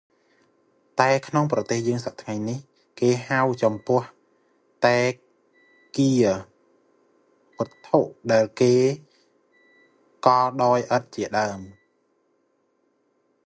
[0.99, 2.59] តែក្នុងប្រទេសយើងសព្វថ្ងៃនេះ
[2.99, 4.01] គេហៅចំពោះ
[4.85, 4.97] តែ
[5.97, 6.27] គារ
[7.57, 7.99] វវត្ថុ
[8.31, 8.73] ដែលគេ
[10.25, 10.27] ក
[10.63, 11.59] ដោយឥដ្ឋជាដើម។